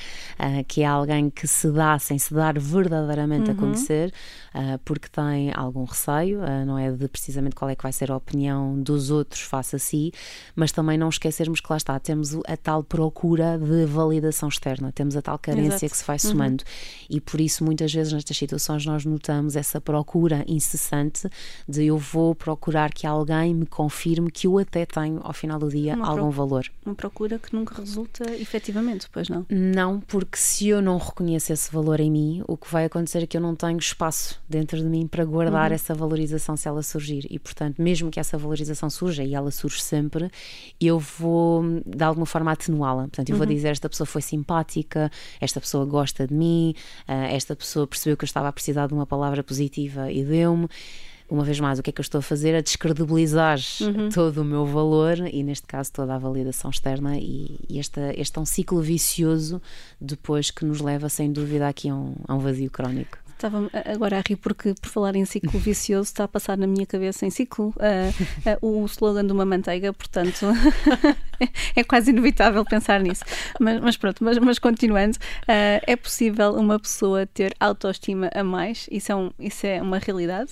que 0.67 0.83
é 0.83 0.87
alguém 0.87 1.31
que 1.31 1.47
se 1.47 1.71
dá 1.71 1.99
sem 1.99 2.19
se 2.19 2.33
dar 2.35 2.59
verdadeiramente 2.59 3.08
uhum. 3.17 3.53
a 3.53 3.55
conhecer, 3.55 4.13
uh, 4.55 4.79
porque 4.85 5.09
tem 5.09 5.53
algum 5.55 5.85
receio, 5.85 6.41
uh, 6.41 6.67
não 6.67 6.79
é 6.79 6.91
de 6.91 7.09
precisamente 7.09 7.55
qual 7.55 7.71
é 7.71 7.75
que 7.75 7.83
vai 7.83 7.93
ser 7.93 8.11
a 8.11 8.17
opinião 8.17 8.81
dos 8.81 9.11
outros 9.11 9.41
face 9.43 9.77
a 9.77 9.79
si, 9.79 10.13
mas 10.55 10.73
também 10.73 10.99
não 10.99 11.09
esquecermos 11.09 11.61
que 11.61 11.67
lá 11.71 11.77
está, 11.77 11.99
temos 11.99 12.35
a 12.47 12.57
tal 12.57 12.83
procura 12.83 13.59
de 13.59 13.87
validação 13.87 14.49
externa, 14.49 14.93
temos 14.93 15.17
a 15.17 15.23
tal 15.23 15.39
carência 15.39 15.87
Exato. 15.87 15.91
que 15.91 15.97
se 15.97 16.05
vai 16.05 16.17
uhum. 16.17 16.31
somando 16.31 16.65
uhum. 16.65 17.07
e 17.11 17.21
por 17.21 17.41
isso 17.41 17.65
muitas 17.65 17.93
vezes 17.93 18.13
nestas 18.13 18.37
situações 18.37 18.85
nós 18.85 19.05
notamos 19.05 19.57
essa 19.57 19.81
procura 19.81 20.45
incessante 20.47 21.29
de 21.69 21.87
eu 21.87 21.99
vou 21.99 22.35
procurar 22.35 22.93
que 22.93 23.07
alguém 23.07 23.55
me 23.55 23.67
confirme 23.67 24.31
que 24.31 24.47
eu 24.47 24.59
até 24.59 24.85
tenho 24.85 25.21
ao 25.23 25.33
final 25.33 25.59
do 25.59 25.69
dia 25.69 25.95
uma 25.95 26.09
algum 26.09 26.31
valor. 26.31 26.67
Uma 26.85 26.95
procura 26.95 27.39
que 27.39 27.55
nunca 27.55 27.75
resulta 27.81 28.25
efetivamente, 28.35 29.09
pois 29.11 29.29
não? 29.29 29.47
Não, 29.49 30.01
porque 30.01 30.37
se 30.37 30.69
eu 30.69 30.83
não 30.83 30.99
reconheço 30.99 31.53
esse 31.53 31.71
valor 31.73 32.01
em 32.01 32.11
mim, 32.11 32.43
o 32.47 32.57
que 32.57 32.71
vai 32.71 32.85
acontecer 32.85 32.98
é 33.01 33.27
que 33.27 33.37
eu 33.37 33.41
não 33.41 33.55
tenho 33.55 33.79
espaço 33.79 34.41
dentro 34.49 34.79
de 34.79 34.85
mim 34.85 35.07
para 35.07 35.25
guardar 35.25 35.71
uhum. 35.71 35.75
essa 35.75 35.95
valorização 35.95 36.57
se 36.57 36.69
ela 36.69 36.83
surgir. 36.83 37.27
E, 37.31 37.39
portanto, 37.39 37.81
mesmo 37.81 38.11
que 38.11 38.19
essa 38.21 38.39
valorização 38.39 38.89
surja, 38.91 39.23
e 39.23 39.35
ela 39.35 39.51
surge 39.51 39.83
sempre, 39.83 40.31
eu 40.81 40.99
vou, 40.99 41.63
de 41.85 42.05
alguma 42.05 42.27
forma, 42.27 42.53
atenuá-la. 42.53 43.03
Portanto, 43.03 43.29
eu 43.29 43.35
uhum. 43.35 43.39
vou 43.39 43.47
dizer: 43.47 43.69
esta 43.69 43.89
pessoa 43.89 44.07
foi 44.07 44.23
simpática, 44.23 45.11
esta 45.41 45.61
pessoa 45.61 45.85
gosta 45.85 46.27
de 46.27 46.35
mim, 46.35 46.75
uh, 47.09 47.13
esta 47.35 47.55
pessoa 47.55 47.87
percebeu 47.87 48.17
que 48.17 48.25
eu 48.25 48.27
estava 48.27 48.49
a 48.49 48.53
precisar 48.53 48.87
de 48.87 48.95
uma 48.95 49.07
palavra 49.07 49.43
positiva 49.43 50.11
e 50.11 50.25
deu-me 50.25 50.69
uma 51.29 51.45
vez 51.45 51.61
mais, 51.61 51.79
o 51.79 51.83
que 51.83 51.91
é 51.91 51.93
que 51.93 52.01
eu 52.01 52.03
estou 52.03 52.19
a 52.19 52.23
fazer? 52.23 52.55
A 52.55 52.61
descredibilizar 52.61 53.59
uhum. 53.81 54.09
todo 54.09 54.43
o 54.43 54.45
meu 54.45 54.65
valor 54.65 55.19
e, 55.31 55.43
neste 55.43 55.67
caso, 55.67 55.93
toda 55.93 56.15
a 56.15 56.19
validação 56.19 56.71
externa. 56.71 57.19
E, 57.19 57.59
e 57.69 57.79
este, 57.79 58.01
este 58.17 58.39
é 58.39 58.41
um 58.41 58.47
ciclo 58.47 58.81
vicioso 58.81 59.61
depois 60.01 60.51
que 60.51 60.65
nos 60.65 60.81
leva, 60.81 61.09
sem 61.09 61.31
dúvida, 61.31 61.69
aqui 61.69 61.89
a 61.89 61.95
um, 61.95 62.15
a 62.27 62.35
um 62.35 62.39
vazio 62.39 62.71
crónico. 62.71 63.19
Estava 63.39 63.71
agora 63.85 64.19
a 64.19 64.23
rir 64.27 64.35
porque, 64.35 64.75
por 64.75 64.89
falar 64.91 65.15
em 65.15 65.25
ciclo 65.25 65.61
vicioso, 65.61 66.09
está 66.09 66.25
a 66.25 66.29
passar 66.29 66.59
na 66.59 66.67
minha 66.67 66.85
cabeça 66.85 67.25
em 67.25 67.31
ciclo 67.31 67.73
uh, 67.77 68.67
uh, 68.67 68.83
o 68.83 68.85
slogan 68.87 69.25
de 69.25 69.33
uma 69.33 69.45
manteiga, 69.45 69.93
portanto 69.93 70.47
é 71.77 71.85
quase 71.85 72.11
inevitável 72.11 72.65
pensar 72.65 73.01
nisso. 73.01 73.23
Mas, 73.61 73.81
mas 73.81 73.97
pronto, 73.97 74.25
mas, 74.25 74.39
mas 74.39 74.59
continuando, 74.59 75.17
uh, 75.17 75.81
é 75.87 75.95
possível 75.95 76.55
uma 76.55 76.81
pessoa 76.81 77.27
ter 77.27 77.55
autoestima 77.61 78.29
a 78.35 78.43
mais? 78.43 78.89
Isso 78.91 79.13
é, 79.13 79.15
um, 79.15 79.31
isso 79.39 79.65
é 79.65 79.81
uma 79.81 79.99
realidade? 79.99 80.51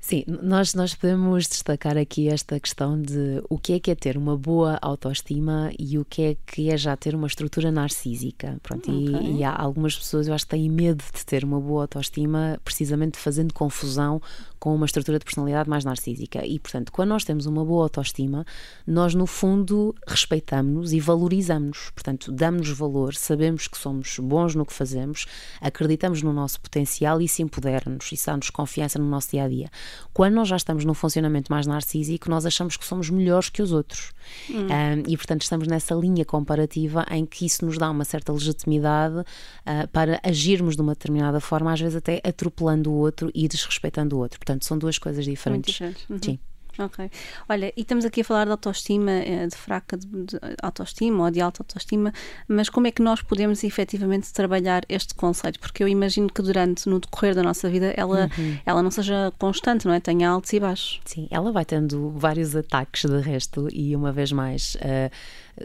Sim, 0.00 0.24
nós, 0.26 0.74
nós 0.74 0.94
podemos 0.94 1.48
destacar 1.48 1.98
aqui 1.98 2.28
esta 2.28 2.58
questão 2.60 3.00
de 3.00 3.42
o 3.48 3.58
que 3.58 3.74
é 3.74 3.80
que 3.80 3.90
é 3.90 3.94
ter 3.94 4.16
uma 4.16 4.36
boa 4.36 4.78
autoestima 4.80 5.70
e 5.78 5.98
o 5.98 6.04
que 6.04 6.22
é 6.22 6.36
que 6.46 6.70
é 6.70 6.76
já 6.76 6.96
ter 6.96 7.14
uma 7.14 7.26
estrutura 7.26 7.70
narcísica. 7.70 8.58
Pronto, 8.62 8.90
okay. 8.90 9.30
e, 9.30 9.38
e, 9.38 9.44
há 9.44 9.54
algumas 9.54 9.96
pessoas, 9.96 10.28
eu 10.28 10.34
acho 10.34 10.44
que 10.44 10.50
têm 10.50 10.70
medo 10.70 11.02
de 11.12 11.26
ter 11.26 11.44
uma 11.44 11.60
boa 11.60 11.82
autoestima, 11.82 12.60
precisamente 12.64 13.18
fazendo 13.18 13.52
confusão 13.52 14.22
com 14.58 14.74
uma 14.74 14.86
estrutura 14.86 15.18
de 15.18 15.24
personalidade 15.24 15.68
mais 15.68 15.84
narcísica. 15.84 16.44
E, 16.44 16.58
portanto, 16.58 16.92
quando 16.92 17.10
nós 17.10 17.24
temos 17.24 17.46
uma 17.46 17.64
boa 17.64 17.84
autoestima, 17.84 18.44
nós, 18.86 19.14
no 19.14 19.26
fundo, 19.26 19.94
respeitamos-nos 20.06 20.92
e 20.92 21.00
valorizamos-nos. 21.00 21.90
Portanto, 21.90 22.32
damos-nos 22.32 22.76
valor, 22.76 23.14
sabemos 23.14 23.68
que 23.68 23.78
somos 23.78 24.18
bons 24.18 24.54
no 24.54 24.64
que 24.64 24.72
fazemos, 24.72 25.26
acreditamos 25.60 26.22
no 26.22 26.32
nosso 26.32 26.60
potencial 26.60 27.20
e 27.20 27.24
isso 27.24 27.42
empodera-nos, 27.42 28.10
isso 28.12 28.26
dá-nos 28.26 28.50
confiança 28.50 28.98
no 28.98 29.08
nosso 29.08 29.30
dia 29.30 29.44
a 29.44 29.48
dia. 29.48 29.70
Quando 30.12 30.34
nós 30.34 30.48
já 30.48 30.56
estamos 30.56 30.84
num 30.84 30.94
funcionamento 30.94 31.52
mais 31.52 31.66
narcísico, 31.66 32.28
nós 32.30 32.46
achamos 32.46 32.76
que 32.76 32.84
somos 32.84 33.10
melhores 33.10 33.48
que 33.48 33.62
os 33.62 33.72
outros. 33.72 34.12
Hum. 34.50 34.66
Um, 34.66 35.02
e, 35.06 35.16
portanto, 35.16 35.42
estamos 35.42 35.66
nessa 35.66 35.94
linha 35.94 36.24
comparativa 36.24 37.06
em 37.10 37.24
que 37.24 37.46
isso 37.46 37.64
nos 37.64 37.78
dá 37.78 37.90
uma 37.90 38.04
certa 38.04 38.32
legitimidade 38.32 39.18
uh, 39.20 39.88
para 39.92 40.20
agirmos 40.22 40.76
de 40.76 40.82
uma 40.82 40.92
determinada 40.92 41.40
forma, 41.40 41.72
às 41.72 41.80
vezes 41.80 41.96
até 41.96 42.20
atropelando 42.24 42.90
o 42.90 42.94
outro 42.94 43.30
e 43.34 43.46
desrespeitando 43.48 44.16
o 44.16 44.20
outro. 44.20 44.38
Portanto, 44.48 44.64
são 44.64 44.78
duas 44.78 44.96
coisas 44.96 45.24
diferentes. 45.26 45.78
Muito 45.78 45.94
diferentes. 45.94 46.08
Uhum. 46.08 46.18
Sim. 46.22 46.38
Ok. 46.78 47.10
Olha, 47.48 47.72
e 47.76 47.80
estamos 47.80 48.04
aqui 48.04 48.20
a 48.20 48.24
falar 48.24 48.44
de 48.44 48.52
autoestima, 48.52 49.10
eh, 49.10 49.48
de 49.48 49.56
fraca 49.56 49.96
de, 49.96 50.06
de 50.06 50.38
autoestima 50.62 51.24
ou 51.24 51.30
de 51.30 51.40
alta 51.40 51.60
autoestima, 51.60 52.12
mas 52.46 52.68
como 52.68 52.86
é 52.86 52.92
que 52.92 53.02
nós 53.02 53.20
podemos 53.20 53.64
efetivamente 53.64 54.32
trabalhar 54.32 54.84
este 54.88 55.12
conceito? 55.12 55.58
Porque 55.58 55.82
eu 55.82 55.88
imagino 55.88 56.28
que 56.32 56.40
durante, 56.40 56.88
no 56.88 57.00
decorrer 57.00 57.34
da 57.34 57.42
nossa 57.42 57.68
vida, 57.68 57.92
ela, 57.96 58.30
uhum. 58.38 58.58
ela 58.64 58.80
não 58.80 58.92
seja 58.92 59.32
constante, 59.38 59.86
não 59.86 59.92
é? 59.92 59.98
Tenha 59.98 60.30
altos 60.30 60.52
e 60.52 60.60
baixos. 60.60 61.00
Sim, 61.04 61.26
ela 61.32 61.50
vai 61.50 61.64
tendo 61.64 62.10
vários 62.10 62.54
ataques 62.54 63.04
de 63.04 63.20
resto 63.20 63.68
e 63.72 63.96
uma 63.96 64.12
vez 64.12 64.30
mais. 64.30 64.76
Uh, 64.76 65.10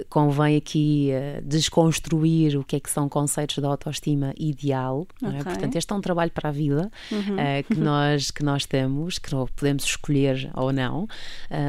convém 0.09 0.57
aqui 0.57 1.11
uh, 1.11 1.41
desconstruir 1.43 2.57
o 2.57 2.63
que 2.63 2.75
é 2.75 2.79
que 2.79 2.89
são 2.89 3.07
conceitos 3.07 3.57
de 3.57 3.65
autoestima 3.65 4.33
ideal. 4.37 5.07
É? 5.21 5.27
Okay. 5.27 5.39
É? 5.39 5.43
Portanto, 5.43 5.75
este 5.75 5.91
é 5.91 5.95
um 5.95 6.01
trabalho 6.01 6.31
para 6.31 6.49
a 6.49 6.51
vida 6.51 6.91
uhum. 7.11 7.35
uh, 7.35 7.63
que, 7.67 7.79
nós, 7.79 8.31
que 8.31 8.43
nós 8.43 8.65
temos, 8.65 9.19
que 9.19 9.29
podemos 9.55 9.83
escolher 9.83 10.49
ou 10.55 10.71
não, 10.71 11.03
uh, 11.03 11.07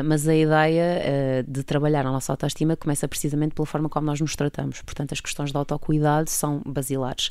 mas 0.04 0.26
a 0.28 0.34
ideia 0.34 1.44
de 1.46 1.62
trabalhar 1.62 2.06
a 2.06 2.10
nossa 2.10 2.32
autoestima 2.32 2.76
começa 2.76 3.06
precisamente 3.08 3.54
pela 3.54 3.66
forma 3.66 3.88
como 3.88 4.06
nós 4.06 4.20
nos 4.20 4.34
tratamos. 4.34 4.80
Portanto, 4.82 5.12
as 5.12 5.20
questões 5.20 5.50
de 5.50 5.56
autocuidado 5.56 6.30
são 6.30 6.62
basilares. 6.64 7.30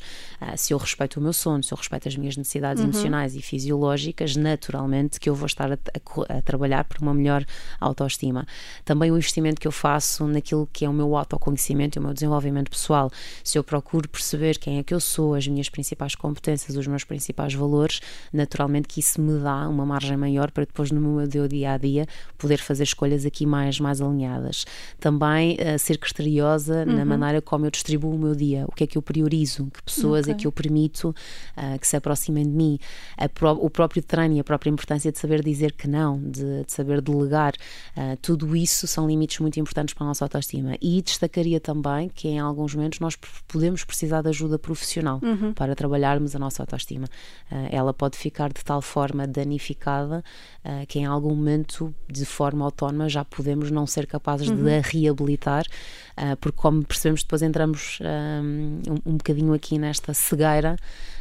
se 0.56 0.72
eu 0.72 0.78
respeito 0.78 1.18
o 1.18 1.22
meu 1.22 1.32
sono, 1.32 1.62
se 1.62 1.72
eu 1.72 1.78
respeito 1.78 2.08
as 2.08 2.16
minhas 2.16 2.36
necessidades 2.36 2.82
uhum. 2.82 2.90
emocionais 2.90 3.34
e 3.34 3.42
fisiológicas, 3.42 4.36
naturalmente 4.36 5.18
que 5.18 5.28
eu 5.28 5.34
vou 5.34 5.46
estar 5.46 5.72
a, 5.72 5.74
a, 5.74 6.38
a 6.38 6.42
trabalhar 6.42 6.84
por 6.84 6.98
uma 7.00 7.14
melhor 7.14 7.44
autoestima. 7.80 8.46
Também 8.84 9.10
o 9.10 9.16
investimento 9.16 9.60
que 9.60 9.66
eu 9.66 9.72
faço 9.72 10.26
naquilo 10.26 10.68
que 10.72 10.83
é 10.84 10.88
o 10.88 10.92
meu 10.92 11.16
autoconhecimento 11.16 11.98
e 11.98 12.00
o 12.00 12.02
meu 12.02 12.12
desenvolvimento 12.12 12.70
pessoal, 12.70 13.10
se 13.42 13.58
eu 13.58 13.64
procuro 13.64 14.08
perceber 14.08 14.58
quem 14.58 14.78
é 14.78 14.82
que 14.82 14.94
eu 14.94 15.00
sou, 15.00 15.34
as 15.34 15.46
minhas 15.46 15.68
principais 15.68 16.14
competências, 16.14 16.76
os 16.76 16.86
meus 16.86 17.04
principais 17.04 17.54
valores, 17.54 18.00
naturalmente 18.32 18.88
que 18.88 19.00
isso 19.00 19.20
me 19.20 19.38
dá 19.40 19.68
uma 19.68 19.84
margem 19.86 20.16
maior 20.16 20.50
para 20.50 20.64
depois 20.64 20.90
no 20.90 21.00
meu 21.00 21.26
dia 21.48 21.72
a 21.72 21.78
dia 21.78 22.06
poder 22.38 22.58
fazer 22.58 22.84
escolhas 22.84 23.24
aqui 23.24 23.46
mais, 23.46 23.80
mais 23.80 24.00
alinhadas. 24.00 24.64
Também 24.98 25.54
uh, 25.54 25.78
ser 25.78 25.98
criteriosa 25.98 26.84
uhum. 26.86 26.96
na 26.96 27.04
maneira 27.04 27.40
como 27.40 27.66
eu 27.66 27.70
distribuo 27.70 28.14
o 28.14 28.18
meu 28.18 28.34
dia, 28.34 28.64
o 28.68 28.72
que 28.72 28.84
é 28.84 28.86
que 28.86 28.98
eu 28.98 29.02
priorizo, 29.02 29.66
que 29.72 29.82
pessoas 29.82 30.22
okay. 30.22 30.34
é 30.34 30.36
que 30.36 30.46
eu 30.46 30.52
permito 30.52 31.14
uh, 31.56 31.78
que 31.78 31.86
se 31.86 31.96
aproximem 31.96 32.44
de 32.44 32.50
mim, 32.50 32.78
pro, 33.34 33.50
o 33.52 33.70
próprio 33.70 34.02
treino 34.02 34.36
e 34.36 34.40
a 34.40 34.44
própria 34.44 34.70
importância 34.70 35.10
de 35.10 35.18
saber 35.18 35.42
dizer 35.42 35.72
que 35.72 35.88
não, 35.88 36.18
de, 36.18 36.64
de 36.64 36.72
saber 36.72 37.00
delegar, 37.00 37.54
uh, 37.96 38.16
tudo 38.20 38.56
isso 38.56 38.86
são 38.86 39.06
limites 39.06 39.38
muito 39.38 39.58
importantes 39.58 39.94
para 39.94 40.04
a 40.04 40.08
nossa 40.08 40.24
autoestima 40.24 40.73
e 40.80 41.00
destacaria 41.02 41.60
também 41.60 42.08
que 42.08 42.28
em 42.28 42.38
alguns 42.38 42.74
momentos 42.74 43.00
nós 43.00 43.16
podemos 43.46 43.84
precisar 43.84 44.22
de 44.22 44.28
ajuda 44.28 44.58
profissional 44.58 45.20
uhum. 45.22 45.52
para 45.52 45.74
trabalharmos 45.74 46.34
a 46.34 46.38
nossa 46.38 46.62
autoestima. 46.62 47.06
Uh, 47.50 47.68
ela 47.70 47.92
pode 47.92 48.16
ficar 48.16 48.52
de 48.52 48.64
tal 48.64 48.80
forma 48.80 49.26
danificada 49.26 50.24
uh, 50.64 50.86
que 50.86 50.98
em 50.98 51.04
algum 51.04 51.34
momento, 51.34 51.94
de 52.08 52.24
forma 52.24 52.64
autónoma, 52.64 53.08
já 53.08 53.24
podemos 53.24 53.70
não 53.70 53.86
ser 53.86 54.06
capazes 54.06 54.48
uhum. 54.48 54.64
de 54.64 54.74
a 54.74 54.80
reabilitar, 54.80 55.64
uh, 56.18 56.36
porque 56.38 56.56
como 56.56 56.84
percebemos 56.84 57.22
depois 57.22 57.42
entramos 57.42 57.98
um, 58.42 58.80
um 59.06 59.16
bocadinho 59.16 59.52
aqui 59.52 59.78
nesta 59.78 60.12
cegueira 60.14 60.76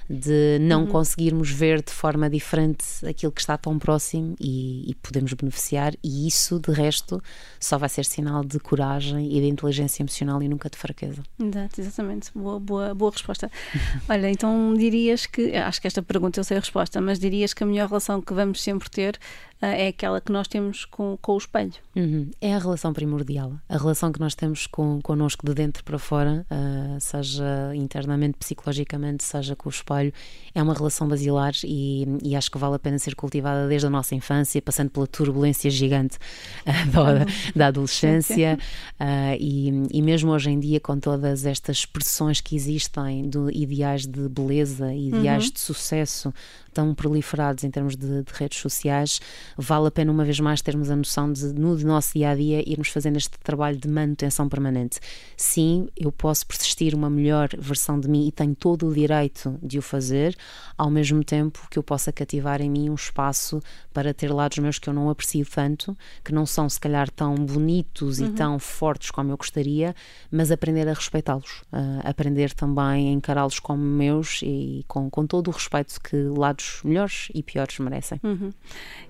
de 0.10 0.58
não 0.62 0.82
uhum. 0.82 0.88
conseguirmos 0.88 1.50
ver 1.50 1.82
de 1.82 1.92
forma 1.92 2.30
diferente 2.30 2.86
aquilo 3.08 3.32
que 3.32 3.42
está 3.42 3.58
tão 3.58 3.80
próximo 3.80 4.36
e, 4.40 4.90
e, 4.90 4.96
podemos 4.96 5.34
beneficiar, 5.34 5.94
e 6.04 6.28
isso, 6.28 6.60
de 6.60 6.72
resto, 6.72 7.22
só 7.60 7.78
vai 7.78 7.90
ser 7.90 8.06
sinal 8.06 8.44
de 8.44 8.60
coragem 8.60 9.36
e 9.36 9.42
de 9.42 9.48
inteligência 9.48 10.04
emocional 10.04 10.42
e 10.42 10.48
nunca 10.48 10.70
de 10.70 10.78
fraqueza. 10.78 11.24
Exato, 11.40 11.82
exatamente. 11.82 12.32
Boa, 12.36 12.60
boa, 12.60 12.94
boa 12.94 13.12
resposta. 13.12 13.52
Olha, 14.10 14.30
então 14.30 14.74
dirias 14.74 15.26
que, 15.26 15.56
acho 15.56 15.82
que 15.82 15.88
esta 15.88 16.02
pergunta 16.02 16.40
eu 16.40 16.44
sei 16.44 16.58
a 16.58 16.60
resposta, 16.60 17.00
mas 17.00 17.20
dirias 17.20 17.54
que 17.54 17.64
a 17.64 17.68
melhor 17.68 17.88
relação 17.88 18.22
que 18.22 18.34
vamos 18.34 18.62
sempre 18.62 18.90
ter 18.90 19.16
uh, 19.62 19.66
é 19.66 19.88
aquela 19.88 20.20
que 20.20 20.32
nós 20.32 20.48
temos 20.48 20.86
com, 20.86 21.18
com 21.22 21.34
o 21.34 21.38
espelho. 21.38 21.74
Uhum. 21.96 22.30
É 22.42 22.54
a 22.54 22.60
relação 22.60 22.92
primordial, 22.94 23.54
a 23.70 23.78
relação 23.78 24.12
que 24.12 24.20
nós 24.20 24.36
temos 24.36 24.68
com, 24.68 25.02
connosco 25.02 25.46
de 25.46 25.54
dentro 25.54 25.84
para 25.84 25.98
fora, 26.00 26.46
uh, 26.50 27.00
seja 27.00 27.74
internamente, 27.76 28.38
psicologicamente, 28.38 29.24
seja 29.24 29.56
com 29.56 29.70
os 29.70 29.82
pais 29.82 29.93
espelho, 29.94 30.14
é 30.56 30.62
uma 30.62 30.74
relação 30.74 31.08
basilar 31.08 31.54
e, 31.64 32.06
e 32.24 32.36
acho 32.36 32.52
que 32.52 32.58
vale 32.58 32.76
a 32.76 32.80
pena 32.80 33.00
ser 33.00 33.16
cultivada 33.16 33.68
desde 33.68 33.88
a 33.88 33.90
nossa 33.90 34.14
infância, 34.14 34.62
passando 34.62 34.92
pela 34.92 35.08
turbulência 35.08 35.70
gigante 35.70 36.18
uh, 36.62 36.92
da, 36.94 37.26
da, 37.56 37.68
adolescência 37.68 38.60
uh, 39.00 39.36
e, 39.40 39.70
e 39.92 40.02
mesmo 40.02 40.32
hoje 40.32 40.52
em 40.52 40.60
dia, 40.60 40.80
com 40.80 41.00
todas 41.00 41.46
estas 41.46 41.78
expressões 41.78 42.40
que 42.40 42.56
existem 42.56 43.28
de 43.30 43.52
ideais 43.52 44.06
de 44.06 44.30
beleza, 44.30 44.94
ideais 44.94 45.46
uhum. 45.46 45.52
de 45.52 45.60
sucesso, 45.60 46.34
tão 46.74 46.94
proliferados 46.94 47.64
em 47.64 47.72
termos 47.72 47.96
de, 47.96 48.24
de, 48.24 48.34
redes 48.34 48.60
sociais, 48.60 49.22
vale 49.58 49.88
a 49.88 49.92
pena 49.92 50.12
uma 50.12 50.26
vez 50.26 50.40
mais 50.40 50.62
termos 50.62 50.90
a 50.90 50.96
noção 50.96 51.32
de, 51.32 51.54
no 51.54 51.78
nosso 51.80 52.14
dia 52.14 52.32
a 52.32 52.36
dia, 52.36 52.70
irmos 52.70 52.90
fazendo 52.90 53.18
este 53.18 53.38
trabalho 53.40 53.78
de 53.78 53.88
manutenção 53.88 54.50
permanente. 54.50 55.00
Sim, 55.38 55.88
eu 55.96 56.12
posso 56.12 56.46
persistir 56.46 56.96
uma 56.96 57.10
melhor 57.10 57.50
versão 57.58 58.00
de 58.00 58.10
mim 58.10 58.28
e 58.28 58.32
tenho 58.32 58.56
todo 58.56 58.88
o 58.88 58.94
direito 58.94 59.58
de 59.62 59.78
o 59.78 59.82
fazer, 59.82 60.36
ao 60.78 60.90
mesmo 60.90 61.24
tempo 61.24 61.68
que 61.70 61.80
eu 61.80 61.84
possa 61.84 62.12
cativar 62.12 62.62
em 62.62 62.70
mim 62.70 62.90
um 62.90 62.96
espaço 62.96 63.62
para 63.94 64.14
ter 64.14 64.34
lados 64.34 64.58
meus 64.58 64.80
que 64.80 64.90
eu 64.90 64.94
não 64.94 65.10
aprecio 65.10 65.46
tanto, 65.46 65.96
que 66.24 66.34
não 66.34 66.46
são 66.46 66.68
se 66.68 66.80
calhar 66.80 67.10
tão 67.10 67.36
bonitos 67.36 68.20
uhum. 68.20 68.28
e 68.28 68.30
tão 68.32 68.60
fortes 68.60 69.12
como 69.12 69.32
eu 69.32 69.38
gostaria, 69.38 69.96
mas 70.32 70.52
aprender 70.52 70.88
a 70.88 70.94
respeitá-los, 70.94 71.62
aprender 72.04 72.54
também 72.54 73.10
a 73.10 73.12
encará-los 73.12 73.60
como 73.60 73.84
meus 73.84 74.42
e 74.42 74.84
com, 74.88 75.10
com 75.10 75.26
todo 75.26 75.48
o 75.50 75.52
respeito 75.52 76.00
que 76.02 76.16
lados 76.16 76.63
melhores 76.84 77.30
e 77.34 77.42
piores 77.42 77.80
merecem. 77.80 78.20
Uhum. 78.24 78.52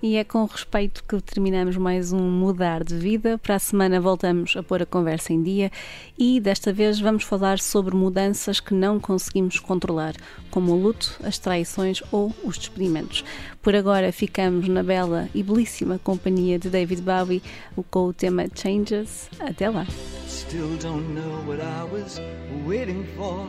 E 0.02 0.16
é 0.16 0.24
com 0.24 0.46
respeito 0.46 1.04
que 1.04 1.20
terminamos 1.22 1.78
mais 1.78 2.12
um 2.12 2.20
Mudar 2.20 2.84
de 2.84 2.96
Vida. 2.96 3.38
Para 3.38 3.56
a 3.56 3.60
semana 3.60 4.00
voltamos 4.00 4.56
a 4.56 4.64
pôr 4.64 4.82
a 4.82 4.86
conversa 4.86 5.34
em 5.34 5.42
dia 5.42 5.72
e 6.18 6.40
desta 6.40 6.74
vez 6.74 7.00
vamos 7.00 7.24
falar 7.24 7.60
sobre 7.60 7.96
mudanças 7.96 8.60
que 8.60 8.74
não 8.74 9.00
conseguimos 9.00 9.60
controlar, 9.60 10.14
como 10.52 10.72
o 10.72 10.82
luto, 10.82 11.20
as 11.24 11.38
traições 11.38 12.02
ou 12.12 12.34
os 12.44 12.58
despedimentos. 12.58 13.24
Por 13.62 13.76
agora 13.76 14.12
ficamos 14.12 14.68
na 14.68 14.84
bela 14.84 15.30
e 15.34 15.42
belíssima 15.42 16.00
companhia 16.00 16.60
de 16.60 16.70
David 16.70 17.02
Bowie 17.02 17.42
com 17.90 18.08
o 18.08 18.14
tema 18.14 18.46
Changes. 18.54 19.30
Até 19.40 19.70
lá. 19.70 19.86
Still 20.28 20.78
don't 20.78 21.14
know 21.14 21.44
what 21.48 21.62
I 21.62 21.84
was 21.84 22.20
waiting 22.66 23.06
for, 23.16 23.48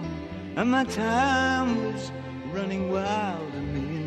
and 0.57 0.71
my 0.71 0.85
time 0.85 1.85
was 1.85 2.13
running 2.53 2.91
wild 2.91 3.55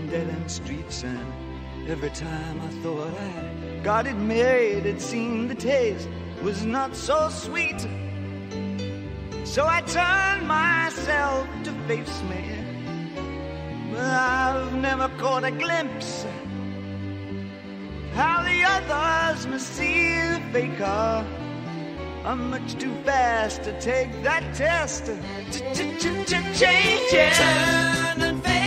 dead 0.09 0.29
end 0.29 0.49
streets, 0.49 1.03
and 1.03 1.89
every 1.89 2.09
time 2.09 2.61
I 2.61 2.69
thought 2.81 3.13
I 3.19 3.79
got 3.83 4.07
it 4.07 4.15
made, 4.15 4.85
it 4.85 5.01
seemed 5.01 5.49
the 5.49 5.55
taste 5.55 6.07
was 6.41 6.63
not 6.63 6.95
so 6.95 7.29
sweet. 7.29 7.81
So 9.43 9.65
I 9.65 9.81
turned 9.81 10.47
myself 10.47 11.47
to 11.63 11.71
face 11.87 12.21
me, 12.23 12.43
but 13.91 13.99
I've 13.99 14.73
never 14.75 15.09
caught 15.17 15.43
a 15.43 15.51
glimpse 15.51 16.25
how 18.13 18.41
the 18.43 18.63
others 18.63 19.45
must 19.45 19.67
see 19.73 20.15
the 20.15 20.41
faker. 20.51 20.83
Ah, 20.83 21.25
I'm 22.25 22.49
much 22.49 22.73
too 22.75 22.93
fast 23.05 23.63
to 23.63 23.79
take 23.79 24.11
that 24.23 24.43
test. 24.55 25.05
Change 26.61 27.13
it. 27.13 27.33
Turn 27.33 28.21
and 28.21 28.43
face 28.43 28.66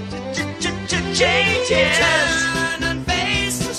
changes. 0.91 1.97
Turn 1.97 2.83
and 2.83 3.05
face 3.05 3.59
the. 3.59 3.71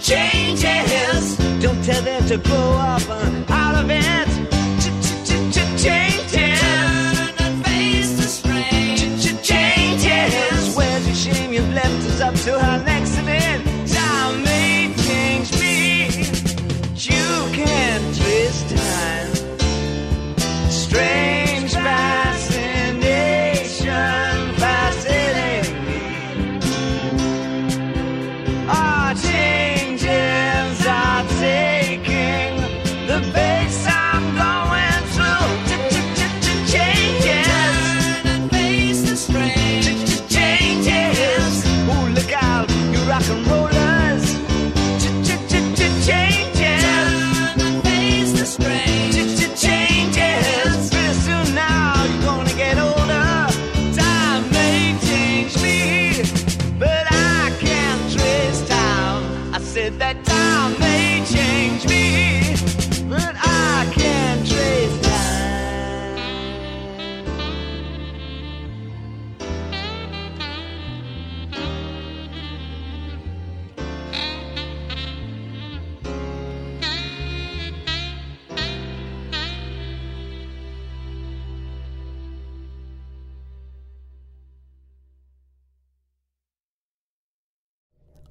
Changes. 0.00 1.36
Don't 1.60 1.82
tell 1.82 2.02
them 2.02 2.24
to 2.26 2.36
grow 2.38 2.72
up 2.74 3.02
of 3.74 3.90
it. 3.90 4.28
Changes. 5.82 6.60
Turn 6.60 7.34
and 7.38 7.64
face 7.66 8.12
the. 8.18 9.40
Changes. 9.42 10.76
Where's 10.76 11.06
your 11.06 11.16
shame? 11.16 11.52
You've 11.52 11.72
left 11.74 12.02
us 12.10 12.20
up 12.20 12.34
to 12.46 12.58